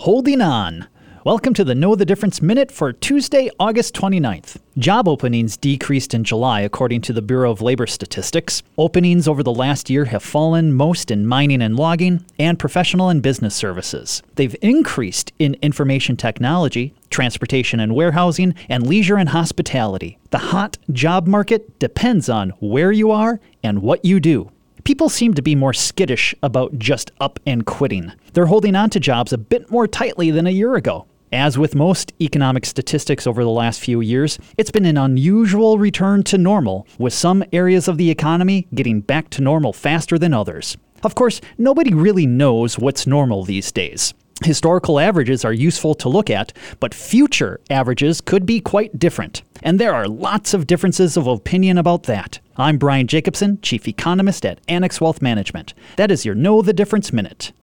[0.00, 0.88] holding on.
[1.26, 4.56] Welcome to the Know the Difference Minute for Tuesday, August 29th.
[4.78, 8.62] Job openings decreased in July, according to the Bureau of Labor Statistics.
[8.78, 13.22] Openings over the last year have fallen most in mining and logging and professional and
[13.22, 14.22] business services.
[14.36, 20.18] They've increased in information technology, transportation and warehousing, and leisure and hospitality.
[20.30, 24.50] The hot job market depends on where you are and what you do.
[24.90, 28.10] People seem to be more skittish about just up and quitting.
[28.32, 31.06] They're holding on to jobs a bit more tightly than a year ago.
[31.30, 36.24] As with most economic statistics over the last few years, it's been an unusual return
[36.24, 40.76] to normal, with some areas of the economy getting back to normal faster than others.
[41.04, 44.12] Of course, nobody really knows what's normal these days.
[44.42, 49.42] Historical averages are useful to look at, but future averages could be quite different.
[49.62, 52.40] And there are lots of differences of opinion about that.
[52.56, 55.74] I'm Brian Jacobsen, Chief Economist at Annex Wealth Management.
[55.96, 57.52] That is your Know the Difference Minute.